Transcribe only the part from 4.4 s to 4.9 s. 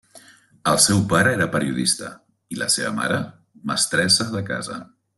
casa.